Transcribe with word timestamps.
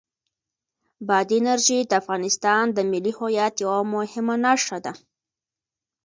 بادي 1.07 1.37
انرژي 1.41 1.79
د 1.85 1.91
افغانستان 2.01 2.63
د 2.71 2.77
ملي 2.91 3.13
هویت 3.19 3.53
یوه 3.63 3.79
مهمه 3.93 4.35
نښه 4.45 4.77
ده. 4.85 4.93